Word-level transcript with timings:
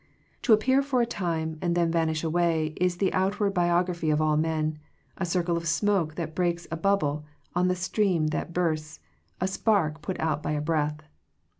To 0.41 0.53
appear 0.53 0.81
for 0.81 0.95
a 0.95 1.01
little 1.01 1.11
time 1.11 1.59
and 1.61 1.75
then 1.75 1.91
vanish 1.91 2.23
away, 2.23 2.73
is 2.77 2.97
the 2.97 3.13
outward 3.13 3.53
biography 3.53 4.09
of 4.09 4.19
all 4.19 4.35
men, 4.35 4.79
a 5.19 5.27
circle 5.27 5.55
of 5.55 5.67
smoke 5.67 6.15
that 6.15 6.33
breaks, 6.33 6.67
a 6.71 6.75
bubble 6.75 7.23
on 7.53 7.67
the 7.67 7.75
stream 7.75 8.25
that 8.29 8.51
bursts, 8.51 8.99
a 9.39 9.47
spark 9.47 10.01
put 10.01 10.19
out 10.19 10.41
by 10.41 10.53
a 10.53 10.59
breath. 10.61 11.03